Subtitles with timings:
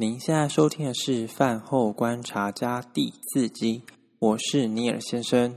[0.00, 3.82] 您现在收听的是《饭后观察家》第四集，
[4.20, 5.52] 我是尼尔先生，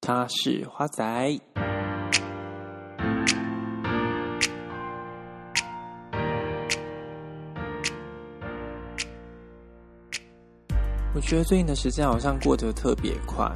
[0.00, 1.38] 他是花仔。
[11.14, 13.48] 我觉得最近的时间好像过得特别快，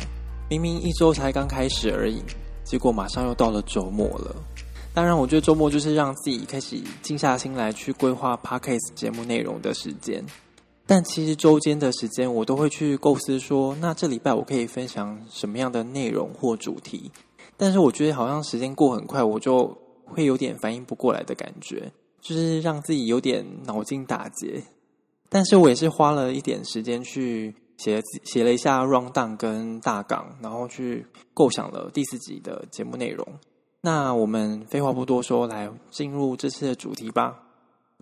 [0.49, 2.23] 明明一周才刚开始而已，
[2.63, 4.37] 结果马上又到了周末了。
[4.95, 10.23] 当然，我觉得周末就是让自己开始静下心来去规划 Podcast 节目内容的时间。
[10.85, 17.11] 但其实周间的时间，我都会去构思说，那这礼拜我可以分享什么样的内容或主题。
[17.57, 19.75] 但是我觉得好像时间过很快，我就
[20.05, 24.63] 会有点反应不过来的感觉，就是让自己有点脑筋打结。
[25.31, 33.27] 但是我也是花了一点时间去写写了一下 rundown 跟大纲，然后去构想了第四集的节目内容。
[33.85, 37.43] 那我们废话不多说，来进入这次的主题吧。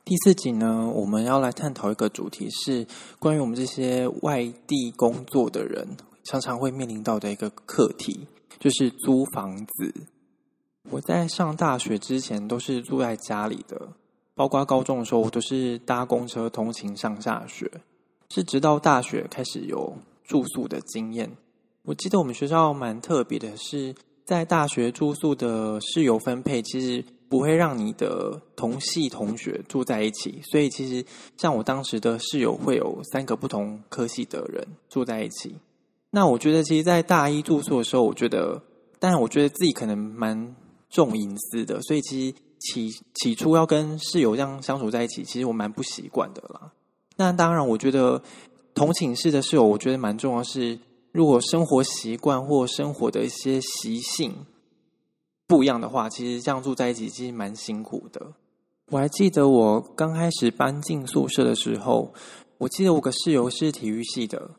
[0.05, 2.87] 第四集呢，我们要来探讨一个主题，是
[3.19, 8.27] 关于我们这些外地工作的人常常会面临到的一个课题，
[8.59, 9.95] 就是租房子。
[10.91, 13.89] 我在上大学之前都是住在家里的，
[14.35, 17.71] 包括高中的时候，我都是搭公车通勤上下学。
[18.29, 21.31] 是直到大学开始有住宿的经验。
[21.85, 23.95] 我记得我们学校蛮特别的是。
[24.31, 31.05] 在大学住宿的室友分配，其实不会让你的同系同学住在一起，所以其实
[31.37, 35.57] 像我当时的室友会有三个不同科系的人住在一起。
[36.13, 38.63] 那我觉得，其实，在大一住宿的时候，我觉得，
[39.01, 40.55] 但，我觉得自己可能蛮
[40.89, 46.71] 重隐私的，所以其实起起初要跟室友这样相处在一起，其实我蛮不习惯的啦。
[47.17, 48.23] 那当然，我觉得
[48.75, 50.79] 同寝室的室友，我觉得蛮重要是。
[51.13, 54.47] 如果生活习惯或生活的一些习性
[55.47, 58.33] 不一样的话，其实这样住在一起其实蛮辛苦的。
[58.93, 62.13] 我还记得我刚开始搬进宿舍的时候，
[62.59, 64.51] 我记得我个室友是体育系的，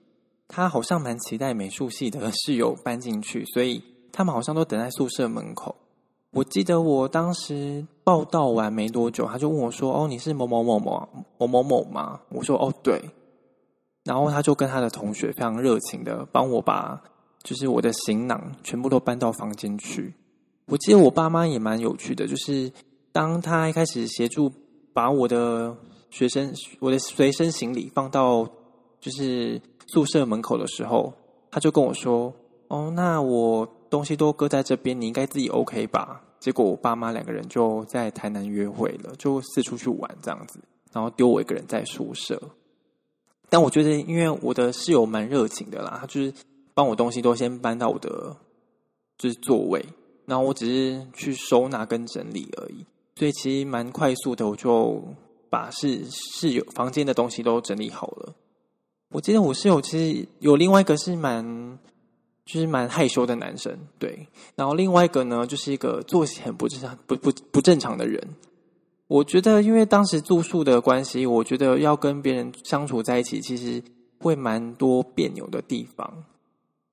[0.47, 3.81] 他好像蛮期待美术系的室友搬进去，所以
[4.11, 5.75] 他们好像都等在宿舍门口。
[6.31, 13.01] 我记得我当时报到完没多久，他就问我说：“哦，你是某某某某某某某吗？”我说：“哦，对。”
[14.03, 17.01] 然后他就跟他的同学非常热情的帮我把，
[17.43, 20.13] 就是我的行囊全部都搬到房间去。
[20.65, 22.71] 我记得我爸妈也蛮有趣的，就是
[23.11, 24.51] 当他一开始协助
[24.93, 25.75] 把我的
[26.09, 28.47] 学生我的随身行李放到
[28.99, 31.13] 就是宿舍门口的时候，
[31.49, 32.33] 他就跟我说
[32.69, 40.59] ：“哦，那我东西都搁在这边，你应该自己 OK 吧？”结果我爸妈两个人就在台南约会了，就四处去玩这样子，
[40.91, 42.41] 然后丢我一个人在宿舍。
[43.51, 46.33] 但我觉得，因为我的室友蛮热情的啦，他就是
[46.73, 48.33] 帮我东西都先搬到我的
[49.17, 49.85] 就是座位，
[50.25, 52.85] 然后我只是去收纳跟整理而已，
[53.17, 55.03] 所以其实蛮快速的，我就
[55.49, 58.33] 把室室友房间的东西都整理好了。
[59.09, 61.77] 我记得我室友其实有另外一个是蛮
[62.45, 68.25] 就是蛮害羞的男生，对，然后另外一个呢就是一个作息很不正常、不不不正常的人。
[69.11, 73.83] 我觉得，因为当时住宿的关系，我觉得要跟别人相处在一起，其实
[74.17, 76.23] 会蛮多别扭的地方。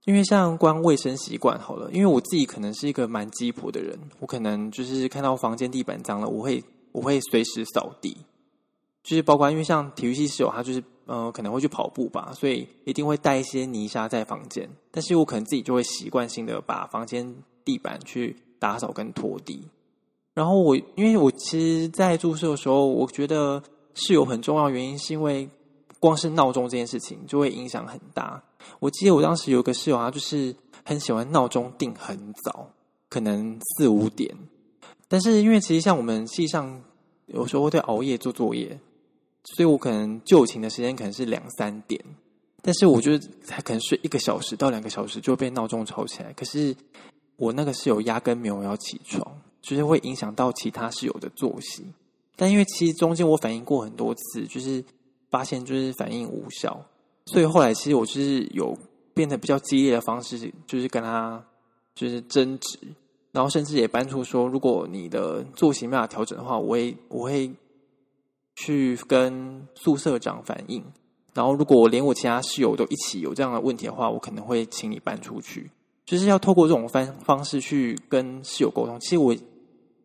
[0.05, 8.17] 因为像关卫生习惯好了，因为我自己可能是一个蛮鸡婆的人，我可能就是看到房间地板脏了，我会我会随时扫地。
[9.05, 14.69] 就是包括因为像体育系室友，他就是呃可能会去跑步吧，所以一定会带一些泥沙在房间。
[14.91, 19.69] 但是我可能自己就会习惯性的把房间地板去打扫跟拖地。
[20.39, 23.61] 然后我，因为我其实，在住宿的时候，我觉得
[23.95, 25.51] 室友很重要原因，是因为
[25.99, 28.41] 光是闹钟这件事情就会影响很大。
[28.79, 30.55] 我记得我当时有个室友啊，就是
[30.85, 32.71] 很喜欢闹钟定很早，
[33.09, 34.33] 可能四五点。
[35.09, 36.81] 但是因为其实像我们系上
[37.27, 38.79] 有时候会熬夜做作业，
[39.43, 42.01] 所以我可能就寝的时间可能是两三点。
[42.63, 46.33] 但是我觉得才可能睡一个小时到两个小时就被闹钟吵起来。
[46.35, 46.77] 可是
[47.35, 49.27] 我那个室友压根没有要起床。
[49.61, 51.85] 就是会影响到其他室友的作息，
[52.37, 54.83] 但因为其实中间我反映过很多次，就是
[55.31, 56.81] 发现就是反应无效，
[57.27, 58.77] 所以后来其实我就是有
[59.13, 61.45] 变得比较激烈的方式，就是跟他
[61.95, 62.79] 就是争执，
[63.33, 67.51] 然后甚至也搬出说，如果你的作息没法调整的话，我会我会
[68.55, 70.85] 去跟宿舍长反映，
[71.35, 75.71] 然后如果连我其他室友都一起有这样的问题的话，我可能会请你搬出去。
[76.09, 78.99] 就是要透过这种方方式去跟室友沟通。
[78.99, 79.37] 其实我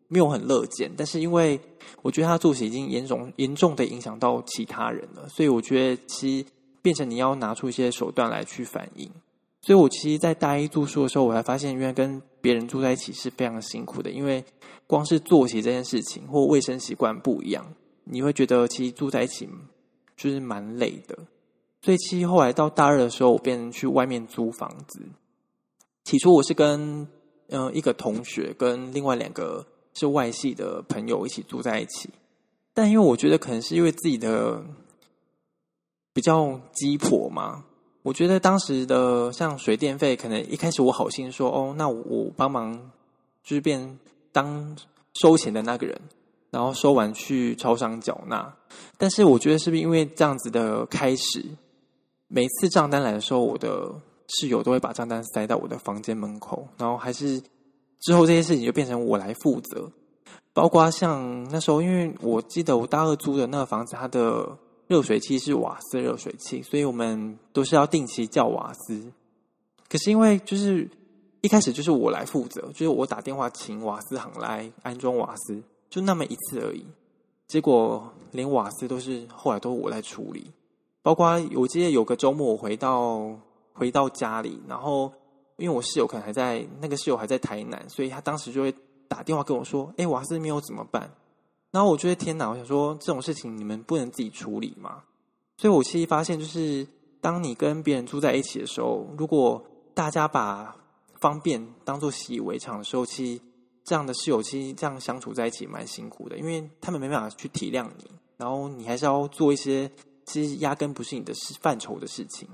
[0.08, 1.58] 没有很乐见，但是因为
[2.02, 6.46] 我觉得他作息已经严重严重的影响到其他人了，所以我觉得其实
[6.82, 9.10] 变成你要拿出一些手段来去反应。
[9.62, 14.44] 所以我其实，在大一住宿的时候，我才发现，原来跟别人住在一起是非常辛苦的，因为
[14.86, 17.64] 光是作息这件事情或卫生习惯不一样，
[18.04, 19.48] 你会觉得其实住在一起
[20.18, 21.16] 就是蛮累的。
[21.80, 25.00] 所以其实后来到大二的时候，我变成去外面租房子。
[26.04, 27.08] 起初我是跟
[27.48, 32.08] 嗯、一个同学跟另外两个是外系的朋友一起住在一起，
[32.72, 34.64] 但因为我觉得可能是因为自己的
[36.12, 37.64] 比较鸡婆嘛，
[38.02, 42.90] 我觉得当时的像水电费，可能一开始我好心说哦，那我帮忙
[43.44, 43.98] 就是变
[44.32, 44.76] 当
[45.20, 46.00] 收钱的那个人，
[46.50, 48.56] 然后收完去超商缴纳。
[48.96, 51.44] 但是我觉得是不是因为这样子的开始？
[52.26, 53.94] 每次账单来的时候，我的
[54.28, 57.42] 室友都会把账单塞到我的房间门口，然后还是
[58.00, 59.90] 之后这些事情就变成我来负责。
[60.52, 64.56] 包括像那时候，因为我记得我大二租的那个房子，它的
[64.86, 69.12] 热水器是瓦斯热水器，所以我们都是要定期叫瓦斯。
[69.88, 70.88] 可是因为就是
[71.40, 76.84] 一开始就是我来负责，就是我打电话请瓦斯行来安装瓦斯，就那么一次而已。
[77.48, 80.50] 结果连瓦斯都是后来都我来处理。
[81.02, 83.36] 包括我记得有个周末，我回到
[83.74, 85.12] 回到家里，然后
[85.56, 88.74] 因为我室友可能还在，那个室友还在台南，所以他当时就会
[89.08, 91.12] 打电话跟我说：“哎，瓦斯没有怎么办？”
[91.72, 95.02] 然后我觉得天哪，我想说这种事情你们不能自己处理吗？
[95.56, 96.86] 所以我其实发现，就是
[97.20, 99.62] 当你跟别人住在一起的时候，如果
[99.92, 100.76] 大家把
[101.20, 103.42] 方便当做习以为常的时候，其实
[103.82, 108.04] 这样的室友其实这样相处在一起蛮辛苦的，因为他们没办法去体谅你，
[108.36, 109.90] 然后你还是要做一些。
[110.26, 112.48] 其实压根不是你的事范畴的事情，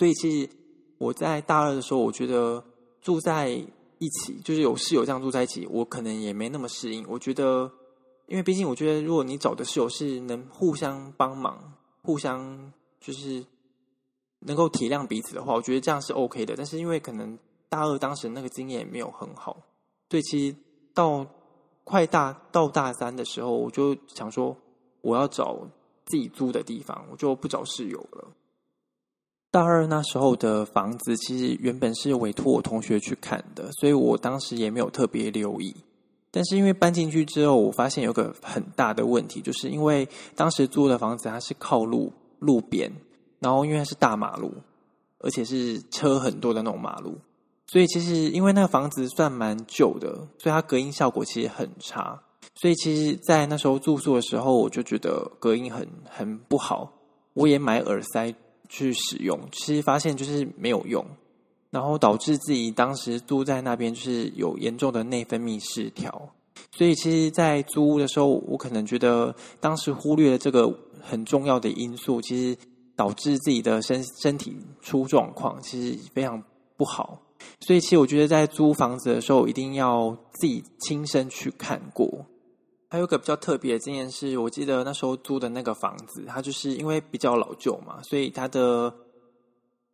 [0.00, 0.48] 所以其实
[0.96, 2.64] 我在大二的时候，我觉得
[3.02, 7.04] 住在一起，就是有室友这样住在一起，我可能也没那么适应。
[7.06, 7.70] 我觉得，
[8.26, 13.44] 因为毕竟我觉得，如果你找的室友是能互相帮忙、互相就是
[14.38, 16.54] 能够体谅彼此的话，我觉得这样是 OK 的。
[16.56, 17.38] 但是因为可能
[17.68, 19.58] 大二当时那个经验没有很好，
[20.08, 20.56] 所以其实
[20.94, 21.26] 到
[21.84, 24.56] 快大到大三的时候，我就想说
[25.02, 25.68] 我要找。
[26.06, 28.32] 自己租的地方，我就不找室友了。
[29.50, 35.74] 大二那时候的房子，其实原本是委托我同学去看的，所以我当时也没有特别留意。
[36.30, 42.92] 但是因为搬进去之后，我发现有个很大的问题，就是因为当时租的房子它是靠路路边，
[43.40, 44.54] 然后因为它是大马路，
[45.18, 47.18] 而且是车很多的那种马路，
[47.66, 52.22] 所以其实因为那个房子算蛮旧的，所以它隔音效果其实很差。
[52.54, 56.92] 所以其实，在那时候住宿的时候，我就觉得隔音很很不好。
[57.32, 58.34] 我也买耳塞
[58.70, 61.04] 去使用，其实发现就是没有用，
[61.70, 66.30] 然后导致自己当时住在那边就是有严重的内分泌失调。
[66.70, 70.72] 所以其实，在租屋的时候，我可能觉得当时忽略了这个
[71.02, 72.56] 很重要的因素，其实
[72.94, 76.42] 导致自己的身身体出状况，其实非常
[76.76, 77.20] 不好。
[77.60, 82.26] 所以，其实我觉得在租房子的时候，一定要自己亲身去看过。
[82.92, 88.92] 还有一个比较特别的经验是，我记得那时候租的那个房子，它就是因为比较老旧嘛，所以它的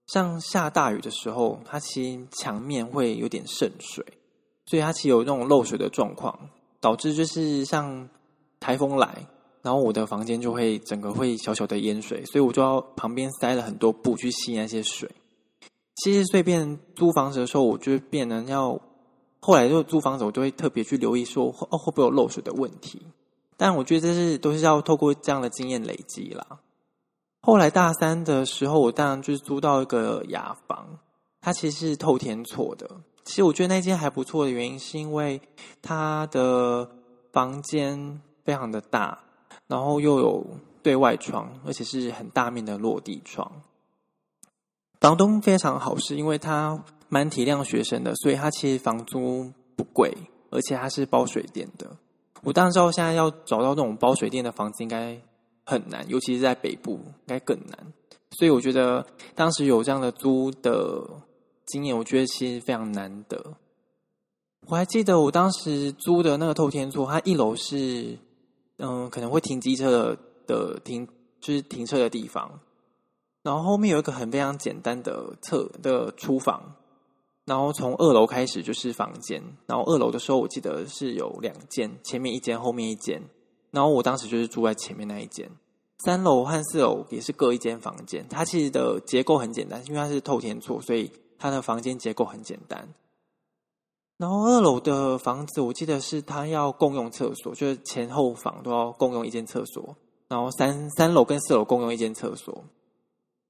[0.07, 4.03] 像下大雨的时候，它其实墙面会有点渗水，
[4.65, 6.49] 所以它其实有那种漏水的状况，
[6.81, 8.09] 导致就是像
[8.59, 9.27] 台风来，
[9.61, 15.11] 然后我的房间就会整个会小小的淹水，所以我就要旁边塞了很多布去吸那些水。
[15.97, 18.81] 其实随便租房子的时候，我就变成要。
[19.47, 23.01] 后来就租房子，我都会特别去留意说，哦，会不会有漏水的问题？
[23.57, 26.59] 但我觉得这是都是要透过这样的经验累积啦。
[27.43, 30.99] 后来大三的时候，我当然就是租到一个雅房，
[31.41, 32.91] 它其实是透天错的。
[33.23, 35.41] 其实我觉得那间还不错的原因，是因为
[35.81, 36.91] 它的
[37.31, 39.17] 房间非常的大，
[39.69, 40.45] 然后又有
[40.83, 43.63] 对外窗，而且是很大面的落地窗。
[45.01, 46.83] 房东非常好，是因为他。
[47.09, 50.13] 蛮体谅学生的，所以他其实房租不贵，
[50.51, 51.87] 而且他是包水电的。
[52.43, 55.21] 我当然知道现在要找到那种包水电的房子应该
[55.65, 57.93] 很难，尤其是在北部应该更难。
[58.33, 61.03] 所以我觉得当时有这样的租的
[61.67, 63.55] 经验，我觉得其实非常难得。
[64.69, 68.19] 我还记得我当时租的那个透天厝，它一楼是
[68.79, 71.07] 嗯可能会停机车的的停，
[71.41, 72.61] 就是停车的地方，
[73.43, 76.75] 然后后面有一个很非常简单的厕的厨房。
[77.47, 83.23] 然后从二楼开始就是房间，然后二楼的时候我记得是有两间，前面一间，后面一间。
[83.71, 85.49] 然后我当时就是住在前面那一间。
[86.05, 92.89] 三楼和四楼也是各一间房间，它其实的结构很简单，因为它是透天厝，所以它的房间结构很简单。
[94.19, 99.97] 然后二楼的房子我记得是它要共用厕所，就是前后房都要共用一间厕所。
[100.29, 102.65] 然后三三楼跟四楼共用一间厕所。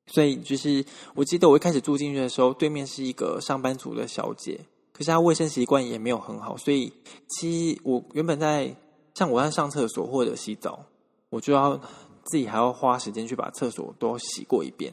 [0.07, 0.85] 所以就是，
[1.15, 4.61] 我记得我一开始住进去的时候，对面是一个上班族的小姐，
[4.93, 6.93] 可是她卫生习惯也没有很好，所以
[7.29, 8.75] 其实我原本在
[9.15, 10.85] 像我在上厕所或者洗澡，
[11.31, 11.77] 我就要
[12.25, 14.93] 自己还要花时间去把厕所都洗过一遍。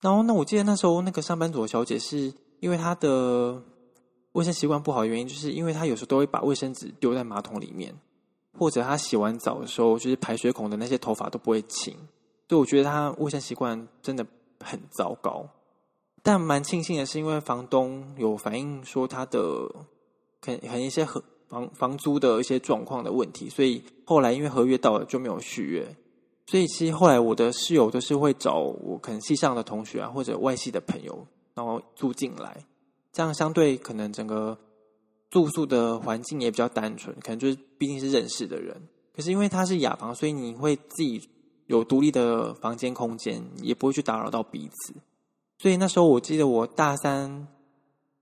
[0.00, 3.62] 然后，那我记得那时候那个上班族的小姐是因为她的
[4.32, 7.94] 卫生习惯不好的原因，就是因为她有时候都会把卫生纸丢在马桶里面，
[8.58, 11.94] 或者她洗完澡的时候，就是排水孔的那些头发都不会清。
[12.50, 14.26] 所以我觉得他卫生习惯真的
[14.58, 15.48] 很糟糕。
[16.20, 19.40] 但蛮庆幸的是，因为房东有反映说他的
[20.40, 25.94] 可能一些合房房租的一些状况的问题，所以后来因为合约到了就没有续约。
[26.48, 32.66] 所以其实后来我的室友都是会找我可能系上的同学啊，或者外系的朋友，然后住进来，
[33.12, 34.58] 这样相对可能整个
[35.30, 38.76] 住宿的环境也比较单纯，可能就是毕竟是认识的人。
[39.14, 41.28] 可是因为他是雅房，所以你会自己
[41.70, 44.94] 有独立的房间空间，也不会去打扰到彼此。
[45.58, 47.48] 所以那时候我记得我大三。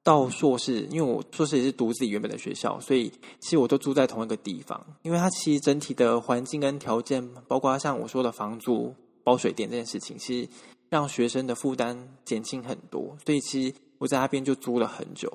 [0.05, 4.83] 到硕士，因为我硕士也是读自己原本的学校，所以其实我都住在同一个地方。
[5.03, 10.49] 因为它其实整体的环境跟条件，包括像我说的房租、包水电这件事情，其实
[10.89, 13.19] 让学生的负担减轻很多。
[13.27, 15.31] 所以其实我在那边就租了很久。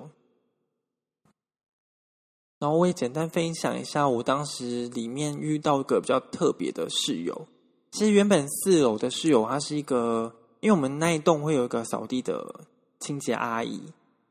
[2.57, 7.47] 然后我也简单分享一下，我当时里面遇到一个比较特别的室友。
[7.93, 12.43] 其实原本四楼的室友，他是一个，因为我们那一栋会有一个扫地的
[12.99, 13.83] 清洁阿姨。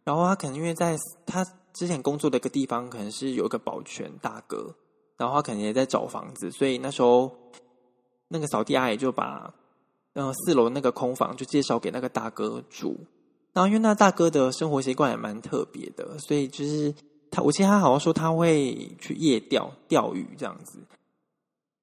[0.02, 4.75] 然后他可能因为在他之前工作的一个地方，可能是有一个保全大哥，
[5.16, 7.31] 然后他可能也在找房子，所以那时候
[8.26, 9.54] 那个扫地阿姨就把
[10.14, 12.99] 嗯四楼那个空房就介绍给那个大哥住。
[13.52, 16.92] 然后因为那大哥的生活习惯也蛮特别的，所以就是
[17.31, 20.81] 他，我记得他好像说他会去夜钓钓鱼这样子。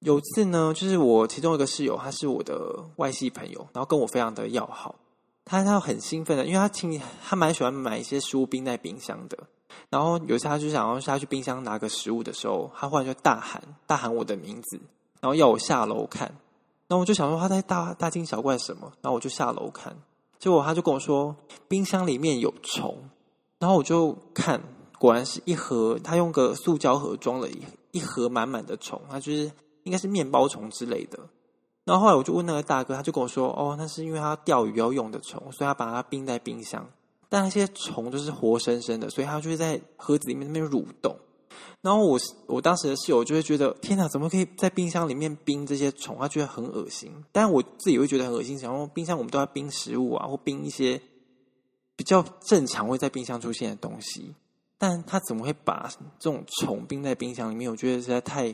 [0.00, 4.94] 有一次呢，就是我其中一个室友，他是我的外系朋友，然后跟我非常的要好。
[5.44, 9.36] 他他很兴奋的，因为他请他蛮喜欢买一些食物冰在冰箱的。
[9.88, 14.80] 然后有一次他就想要下去冰箱拿个食物的时候，他忽然就大喊大喊我的名字，
[15.20, 16.28] 然后要我下楼看。
[16.88, 19.94] 然后我就想说他在大大惊小怪什么，然后我就下楼看，
[20.38, 21.36] 结果他就跟我说
[21.68, 22.96] 冰箱里面有虫。
[23.58, 24.62] 然后我就看，
[24.98, 29.50] 果然是一盒，他用个塑胶盒装了一一盒满满的虫，他就是
[29.84, 31.18] 应该是面包虫之类的。
[31.84, 36.86] 然后后来我就问那个大哥，他就跟我说：“哦，那是因为他钓鱼要用的虫，所以他把它冰在冰箱。
[37.28, 41.16] 但那些虫都是活生生的，所以它就会在盒子里面那边蠕动。
[41.80, 46.16] 然后我我当时的室友就会觉得：天哪，怎么可以在冰箱里面冰这些虫？
[46.18, 47.12] 他觉得很恶心。
[47.30, 51.00] 但我自己会觉得很恶心，想说冰箱我们都要冰食物啊，或冰一些
[51.94, 54.34] 比较正常会在冰箱出现的东西。
[54.76, 57.70] 但他怎么会把这种虫冰在冰箱里面？
[57.70, 58.52] 我觉得实在太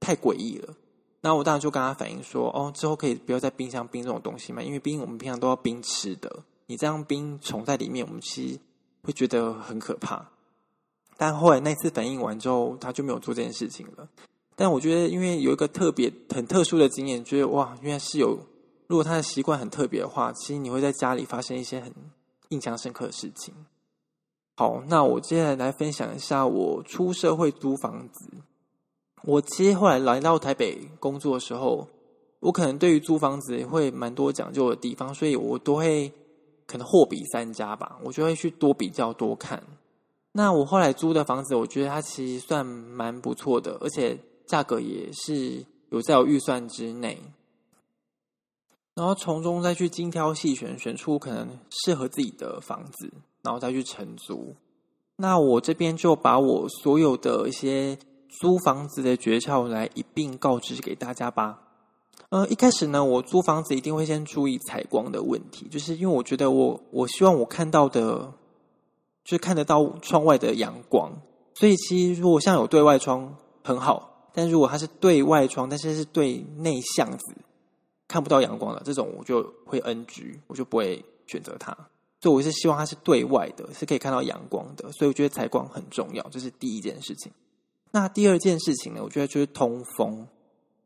[0.00, 0.74] 太诡异了。”
[1.22, 8.58] 那我当然就跟他反映说，哦，之后可以不要在冰箱冰这种东西嘛，因为冰我们平常都要冰吃的，你这样冰虫在里面，我们其实
[9.02, 10.30] 会觉得很可怕。
[11.18, 14.08] 但后来那次反映完之后，他就没有做这件事情了。
[14.56, 18.38] 但我觉得，因为有一个特别很特殊的经验，觉得哇，原来是有
[18.86, 21.92] 如果他的习惯很特别的话，其实你会在家里发生一些很
[22.48, 23.54] 印象深刻的事情。
[24.56, 28.30] 好，那我接下来来分享一下我出社会租房子。
[29.22, 31.86] 我其实后来来到台北工作的时候，
[32.40, 36.10] 我可能对于租房子会蛮多讲究的地方，所以我都会
[36.66, 39.62] 可能货比三家吧，我就会去多比较多看。
[40.32, 47.20] 那我后来租的房子，我觉得它其实算蛮不错的，而且价格也是有在我预算之内，
[48.94, 53.12] 然后从中再去精挑细选，选出可能适合自己的房子，
[53.42, 54.54] 然后再去承租。
[55.16, 57.98] 那我这边就把我所有的一些。
[58.38, 61.58] 租房子的诀窍来一并告知给大家吧。
[62.28, 68.32] 呃，一开始呢，我租房子一定会先注意采光的问题，就是因为我觉得我我希望我看到的，
[69.24, 71.12] 就是看得到窗外的阳光。
[71.54, 77.34] 所以其实如果像有对外窗很好，但如果它是对外窗，但是是对内巷子
[78.06, 81.76] 看不到阳光的这种，我就会 NG，我就不会选择它。
[82.20, 84.92] 所以我是希望它是对外的，是可以看到阳光的。
[84.92, 87.32] 所以我觉得采光很重要，这是第一件事情。
[87.92, 90.28] 那第二件事情呢，我觉得就是通风，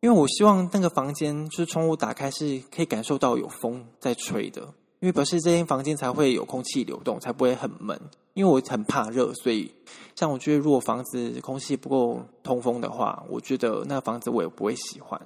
[0.01, 4.63] 因为我希望那个房间就是窗户打开是可以感受到有风在吹的，
[5.01, 8.01] 因为表示这间房间才会有空气流动，才不会很闷。
[8.33, 9.71] 因为我很怕热，所以
[10.17, 15.21] 像我觉得如果房子空气不够通风的话，我觉得那房子我也不会喜欢。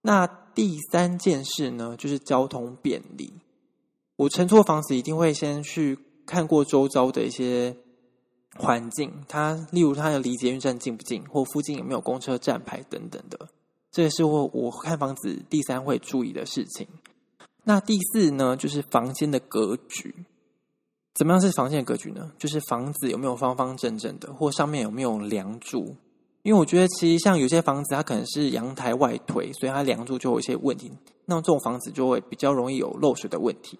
[0.00, 3.34] 那第三件事呢，就是交通便利。
[4.16, 7.76] 我承租房子一定会先去看过周遭的一些。
[8.58, 13.48] 环境，它例如它的离捷运站近不近，或附近有没有公车站牌等等的，
[13.90, 16.86] 这也是我我看房子第三会注意的事情。
[17.64, 20.14] 那第四呢，就是房间的格局。
[21.14, 22.30] 怎么样是房间的格局呢？
[22.38, 25.96] 就是房子有没有方方正正的，或上面有没有梁柱，
[26.42, 30.92] 因为我觉得其实像有些房子它可能是阳台外推，所以它梁柱就有一些问题，
[31.24, 33.78] 那这种房子就会比较容易有漏水的问题。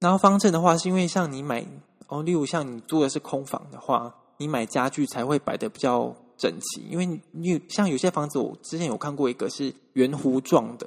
[0.00, 1.64] 然后方正的话，是因为像你买
[2.08, 10.86] 哦，例如像你租的是空房的话，你买家具才会摆得比较整齐，因为你像有些房子，我之前有看过一个是圆弧状的，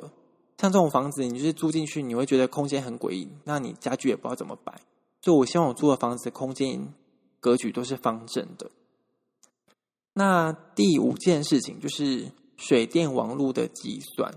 [0.57, 4.73] 像这种房子，你就是住进去，你会觉得空间很诡异，那你家具也不知道怎么摆。
[5.21, 6.93] 所以我希望我租的房子空间
[7.39, 8.69] 格局都是方正的。
[10.13, 14.31] 那第五件事情就是水电网络的计算，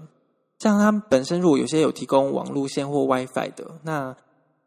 [0.59, 4.17] 像它本身如果有些有提供网路线或 WiFi 的，那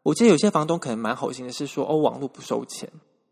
[0.04, 2.88] 我记得有些房东可能蛮好心的，是说哦，网络不收钱。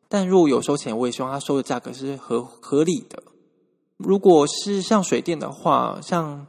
[0.08, 3.22] 但如果有收钱，我也希望他收的价格是合合理的。
[3.98, 6.46] 如果是像水电的话，像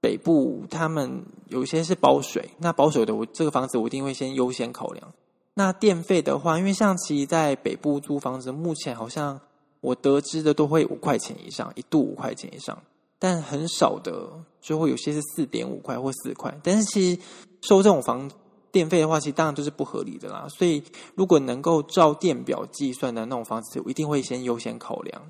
[0.00, 5.12] 北部他们有一些是包水，那包水的我这个房子我一定会先优先考量。
[5.52, 9.38] 那电费的话，因为像其实在北部租房子，目前好像
[9.80, 12.82] 我得知的都会五块钱以上，一度五块钱以上，
[13.18, 14.26] 但很少的
[14.60, 16.58] 就会有些是四点五块或四块。
[16.62, 17.20] 但是其实
[17.60, 18.30] 收这种房
[18.74, 20.48] 电费的话，其实当然都是不合理的啦。
[20.48, 20.82] 所以
[21.14, 25.22] 如果能够照电表计算的那种房子，我一定会先优先考量。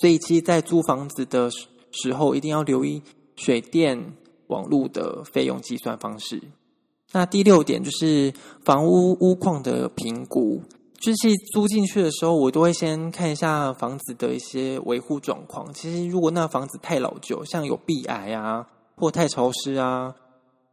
[0.00, 1.50] 所以其实，在租房子的
[1.90, 3.02] 时候，一定要留意
[3.34, 4.14] 水电
[4.46, 6.40] 网络的费用计算方式。
[7.12, 8.32] 那第六点就是
[8.64, 10.62] 房屋屋况的评估，
[10.98, 15.72] 就是租进去的时候，我都会先看一下房子的一些维护状况。
[15.74, 20.14] 其实如果那房子太老旧，像有壁癌啊，或太潮湿啊。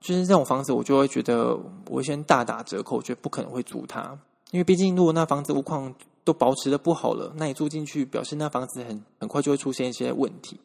[0.02, 1.56] 就是这种房子，我就会觉得
[1.88, 4.18] 我先大打折扣，我觉得不可能会租它，
[4.50, 5.94] 因为毕竟如果那房子屋况
[6.24, 10.60] 都保持的不好了，那你住进去，表示那房子很很快就会出现一些问题。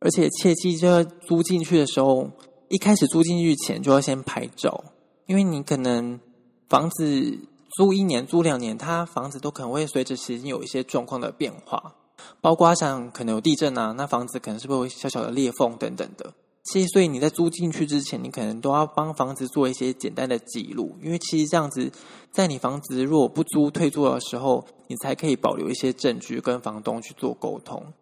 [0.00, 2.28] 而且切记，就要租进去的时候，
[2.68, 4.84] 一开始租进去前就要先拍照，
[5.24, 6.20] 因为你可能
[6.68, 7.38] 房子
[7.78, 11.94] 租一年、租两年，它房子都可能会随着时间有一些状况的变化，
[12.42, 16.34] 包括像可能有地震啊，那房子可能是不是会小小的裂缝等等的。
[16.64, 21.92] 其实，所以你在租进去之前，你可能都要帮房子做一些简单的记录，因为其实这样子，
[22.30, 27.92] 在你房子如果不租退租的时候，你才可以保留一些证据跟房东去做沟通。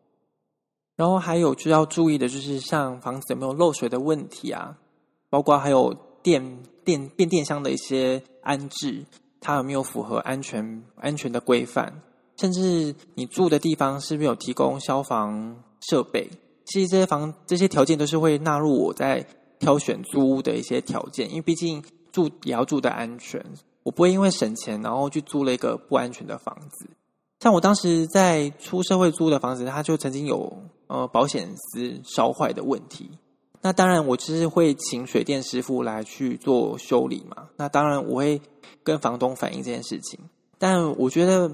[0.94, 4.78] 然后还有就要注意的就是，像房子有没有漏水的问题啊，
[5.28, 9.04] 包括还有电电变电箱的一些安置，
[9.40, 12.00] 它有没有符合安全安全的规范，
[12.37, 16.30] 甚至你住的地方是不是有提供消防设备。
[16.64, 19.27] 其实这些房这些条件都是会纳入我在
[19.59, 23.44] 挑选租屋的一些条件，因为毕竟住也要住得安全，
[23.83, 26.88] 我不会因为省钱然后去租了一个不安全的房子。
[27.40, 33.11] 像我当时在出社会租的房子，它就曾经有呃保险丝烧坏的问题。
[33.61, 37.48] 那当然我就是会请水电师傅来去做修理嘛。
[37.57, 38.40] 那当然我会
[38.83, 40.18] 跟房东反映这件事情，
[40.59, 41.48] 但我觉得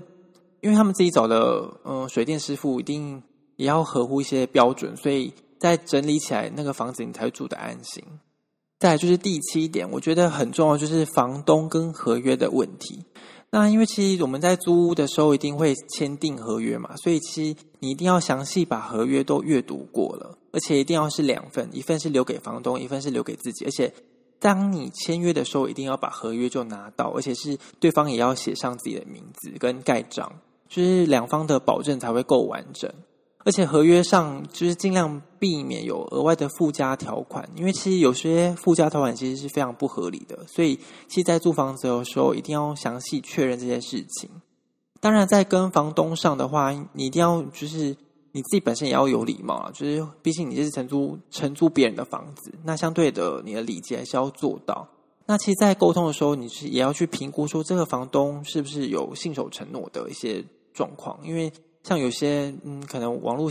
[0.60, 3.22] 因为他们自己找的呃水电师傅一定。
[3.58, 8.02] 也要合乎一些标准，所以在整理起来那个房子，你才会住得安心。
[8.78, 13.04] 再来就是第七点，我觉得很重要，就是房东跟合约的问题。
[13.50, 23.64] 那因为其实我们在租屋的时候一定会签订合约嘛，所以其实你一定要详细把合约都阅读过了，而且一定要是两份，一份是留给房东，一份是留给自己。
[23.64, 23.92] 而且
[24.38, 30.30] 当你签约的时候，一定要把合约就拿到，而且是对方也要写上自己的名字跟盖章，
[30.68, 32.88] 就是两方的保证才会够完整。
[33.48, 40.38] 而且合约上就是尽量避免有额外的附加条款，因为其实有些附加条款其实是非常不合理的。
[40.46, 44.28] 所以，其实在租房子的时候一定要详细确认这件事情。
[45.00, 47.96] 当然，在跟房东上的话，你一定要就是
[48.32, 54.86] 你自己本身也要有礼貌啊，就是毕竟你这是承租承租别人的房子，那相对的你的礼节还是要做到。
[55.24, 61.50] 那其实，在沟通的时候，你是也要去评估说这个房东是不是有信守承诺的一些状况，因为。
[61.88, 63.50] 像有些嗯，可能网络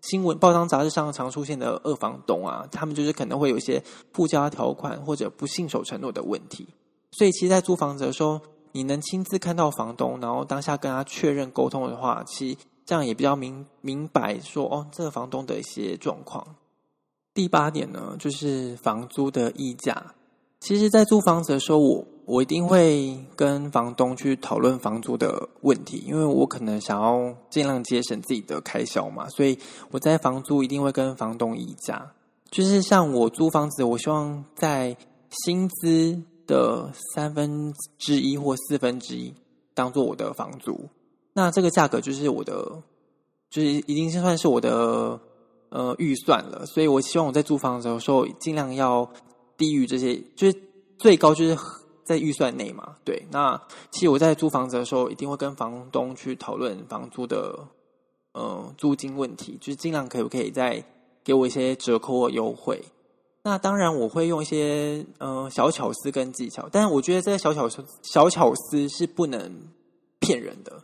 [0.00, 3.82] 新闻、报章杂志上常出现的二房东啊，他们就是可能会有一些
[4.14, 6.66] 附加条款或者不信守承诺的问题。
[7.10, 8.40] 所以，其实，在租房子的时候，
[8.72, 16.56] 你能亲自看到房东，然后当下跟他确认沟通的话，其实这样也比较明明白说哦，这个房东的一些状况。
[17.34, 20.14] 第八点呢，就是房租的溢价。
[20.60, 22.06] 其实，在租房子的时候，我。
[22.26, 29.58] 我一定会跟房东去讨论房租的问题，因为我可能想要尽量节省自己的开销嘛，所以
[29.90, 32.12] 我在房租一定会跟房东议价。
[32.50, 34.96] 就是像我租房子，我希望在
[35.44, 39.34] 薪资的三分之一或四分之一
[39.74, 40.88] 当做我的房租，
[41.34, 42.54] 那这个价格就是我的，
[43.50, 45.20] 就是已经是算是我的
[45.68, 46.64] 呃预算了。
[46.64, 49.06] 所以我希望我在租房子的时候尽量要
[49.58, 50.58] 低于这些，就是
[50.96, 51.58] 最高就是。
[52.04, 53.26] 在预算内嘛，对。
[53.30, 57.58] 那其实我在租房子的时候，一定会跟房东去讨论房租的
[58.32, 60.84] 呃租金问题，就是尽量可不可以再
[61.24, 62.82] 给我一些折扣或优惠。
[63.42, 67.68] 那当然我会用一些呃小巧思跟技巧，但是我觉得这些小巧
[68.02, 69.52] 小巧思是不能
[70.20, 70.82] 骗人的，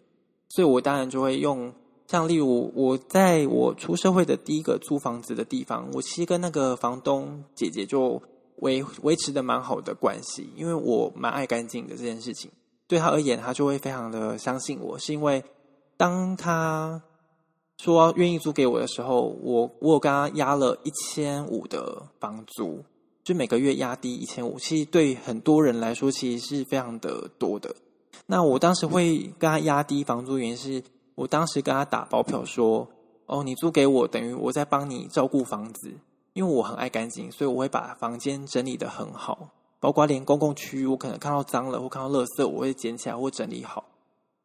[0.49, 1.73] 所以我当然就会用。
[2.07, 8.21] 像例如，我在我出社会的第一个租房子的地方，我其实跟那个房东姐姐就
[8.61, 12.51] 维维持的蛮好的关系，因为我蛮爱干净的这件事情，
[12.87, 15.45] 对他而言，他就会非常的相信我，是因为
[15.97, 17.03] 当他
[17.77, 22.83] 说愿意租给我的时候，我我有跟他压了一千五的房租，
[23.23, 27.75] 就每个月压低一千五，其实对很多人来说，其实是非常的多的。
[28.27, 30.83] 那我当时会跟他压低房租，原因是。
[31.17, 32.89] 我当时跟他打包票说
[33.27, 35.93] ：“哦，你租给我，等于我在帮你照顾房子，
[36.41, 43.85] 因为我很爱干净，所以我会把房间整理得很好，包括连公共区域，我可能看到脏了或看到垃圾，我会捡起来或整理好。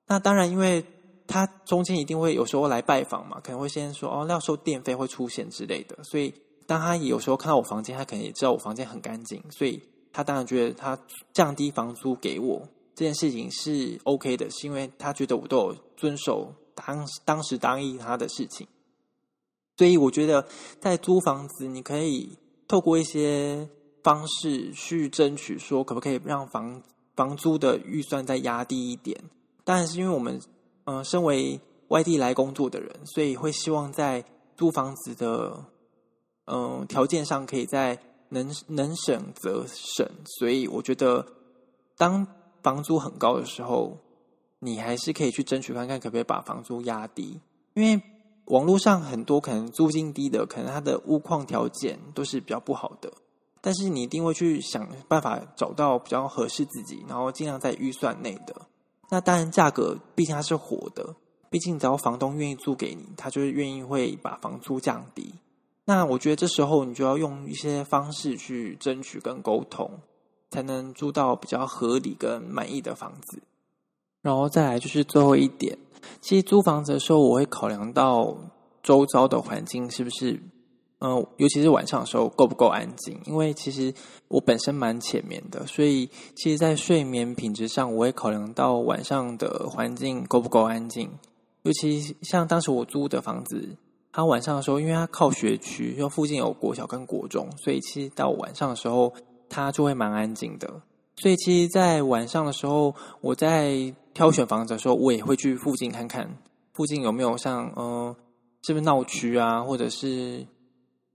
[0.07, 0.83] 那当然，因为
[1.25, 6.33] 他中间一定会有时候来拜访嘛，可能会先说哦，要收电费会出现之类的，所以
[6.67, 9.81] 当他有时候看到我房间，他可能也知道我房间很干净，所以
[10.11, 10.99] 他当然觉得他
[11.31, 12.61] 降低房租给我
[12.93, 18.67] 这件事情是 OK 的，是因为他觉得我都有遵守。”当当时答应他的事情，
[19.77, 20.47] 所以我觉得
[20.79, 23.69] 在租房子，你可以透过一些
[24.03, 26.81] 方式去争取，说可不可以让房
[27.15, 29.19] 房租的预算再压低一点。
[29.63, 30.39] 当然是因为我们，
[30.85, 31.59] 嗯、身为
[31.89, 34.23] 外地来工作的人，所以会希望在
[34.55, 35.65] 租房子的，
[36.45, 40.07] 嗯、呃，条件上可以在能能省则省。
[40.39, 41.25] 所以我觉得，
[41.97, 42.25] 当
[42.63, 43.97] 房租很高的时候。
[44.59, 47.39] 你还是可以去争取看看，可不可以把房租压低？
[47.75, 48.01] 因为
[48.45, 53.11] 网络上很多可能租金低的，可能它的屋况条件都是比较不好的。
[53.61, 58.55] 但是你一定会去想办法找到比较合适自己，然后尽量在预算内的。
[59.09, 61.15] 那当然，价格毕竟它是活的，
[61.49, 65.33] 毕竟只要房东愿意租给你，他就是愿意会把房租降低。
[65.85, 69.89] 那我觉得这时候你就要用一些方式去争取跟沟通，
[70.51, 73.41] 才能租到比较合理跟满意的房子。
[74.21, 75.77] 然后再来就是最后一点，
[76.21, 78.35] 其实租房子的时候，我会考量到
[78.83, 80.41] 周遭的环境是不是，
[80.99, 83.19] 嗯、尤其是晚上的时候够不够安静。
[83.25, 83.93] 因为其实
[84.27, 91.09] 我本身蛮浅眠的，所以其实，在睡眠品质上，我会考量到晚上的环境够不够安静。
[91.63, 93.75] 尤其像当时我租的房子，
[94.11, 99.11] 它晚上的时候，因为它靠学区，又附近有国小跟国中，所以其实到晚上的时候，
[99.49, 100.81] 它就会蛮安静的。
[101.17, 106.29] 所以其实，在晚上的时候，我在挑选房子的时候，我也会去附近看看，
[106.73, 108.13] 附近有没有像嗯，
[108.63, 110.45] 是不是闹区啊，或者是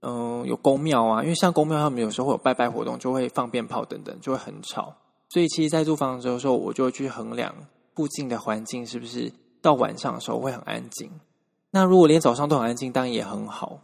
[0.01, 1.21] 嗯有宫庙啊？
[1.21, 4.93] 因为像宫庙他们有时候会有拜拜活动，就会放鞭炮等等，就会很吵。
[5.29, 7.53] 所以其实，在租房子的时候，我就会去衡量
[7.95, 11.11] 附近的环境是不是到晚上的时候会很安静。
[11.69, 13.79] 那如果连早上都很安静，当然也很好，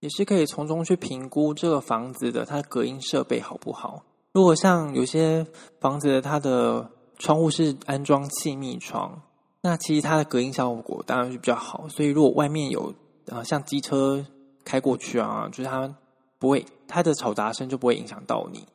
[0.00, 4.04] 也是可以从中去评估这个房子的它的隔音设备好不好。
[4.32, 5.46] 如果像有些
[5.80, 9.22] 房子它的窗户是安装气密窗，
[9.62, 11.88] 那其实它的隔音效果当然是比较好。
[11.88, 12.94] 所以如果外面有
[13.28, 14.24] 啊，像机车
[14.64, 15.94] 开过去啊，就是它
[16.38, 18.66] 不会，它的嘈杂声就不会影响到你。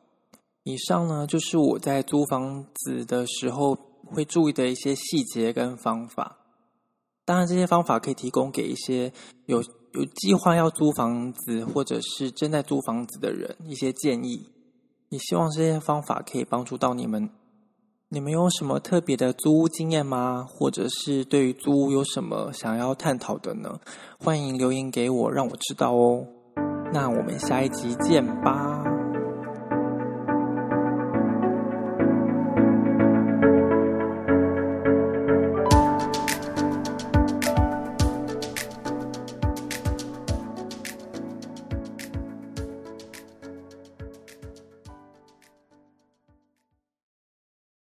[0.64, 6.38] 以上呢，就是我在租房子的时候会注意的一些细节跟方法。
[7.24, 9.12] 当然，这些方法可以提供给一些
[9.46, 14.50] 有有计划要租房子或者是正在租房子的人一些建议。
[15.08, 17.30] 也希望这些方法可以帮助到你们。
[18.08, 20.46] 你们有什么特别的租屋经验吗？
[20.48, 23.80] 或者是对于租屋有什么想要探讨的呢？
[24.18, 26.24] 欢迎留言给我，让我知道哦。
[26.92, 28.85] 那我们下一集见吧。